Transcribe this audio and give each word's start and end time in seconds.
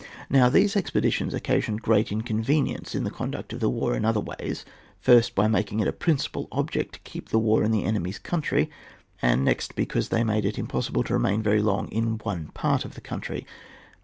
Now 0.31 0.49
these 0.49 0.75
expeditions 0.75 1.31
occasioned 1.35 1.83
great 1.83 2.11
inconvenience 2.11 2.95
in 2.95 3.03
the 3.03 3.11
conduct 3.11 3.53
of 3.53 3.61
war 3.61 3.95
in 3.95 4.03
other 4.03 4.19
ways, 4.19 4.65
first 4.99 5.35
by 5.35 5.47
making 5.47 5.79
it 5.79 5.87
a 5.87 5.93
principal 5.93 6.47
object 6.51 6.93
to 6.95 6.99
keep 7.01 7.29
the 7.29 7.37
war 7.37 7.63
in 7.63 7.69
the 7.69 7.83
enemy's 7.83 8.17
country; 8.17 8.71
and 9.21 9.45
next 9.45 9.75
because 9.75 10.09
they 10.09 10.23
made 10.23 10.43
it 10.43 10.57
impossible 10.57 11.03
to 11.03 11.13
remain 11.13 11.43
very 11.43 11.61
long 11.61 11.87
in 11.89 12.17
one 12.17 12.47
part 12.55 12.83
of 12.83 12.95
the 12.95 13.01
country. 13.01 13.45